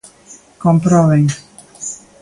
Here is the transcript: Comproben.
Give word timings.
Comproben. 0.63 1.25